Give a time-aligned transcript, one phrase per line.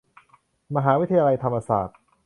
[0.75, 1.97] มหาวิทยาลัยธรรมศาสตร์